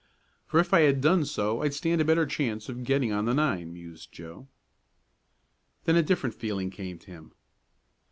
"For 0.47 0.59
if 0.59 0.73
I 0.73 0.79
had 0.79 0.99
done 0.99 1.25
so 1.25 1.61
I'd 1.61 1.75
stand 1.75 2.01
a 2.01 2.05
better 2.05 2.25
chance 2.25 2.67
of 2.69 2.83
getting 2.83 3.11
on 3.11 3.25
the 3.25 3.35
nine," 3.35 3.71
mused 3.71 4.11
Joe. 4.11 4.47
Then 5.83 5.95
a 5.95 6.01
different 6.01 6.33
feeling 6.33 6.71
came 6.71 6.97
to 6.97 7.11
him. 7.11 7.33